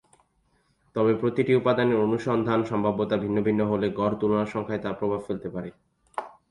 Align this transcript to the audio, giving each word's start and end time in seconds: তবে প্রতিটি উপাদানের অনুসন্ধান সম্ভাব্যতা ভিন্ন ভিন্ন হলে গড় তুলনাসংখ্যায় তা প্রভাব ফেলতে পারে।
তবে 0.95 1.13
প্রতিটি 1.15 1.51
উপাদানের 1.55 1.97
অনুসন্ধান 1.97 2.59
সম্ভাব্যতা 2.63 3.15
ভিন্ন 3.17 3.37
ভিন্ন 3.41 3.61
হলে 3.71 3.87
গড় 3.99 4.15
তুলনাসংখ্যায় 4.21 4.81
তা 4.81 4.89
প্রভাব 4.99 5.21
ফেলতে 5.27 5.47
পারে। 5.55 5.69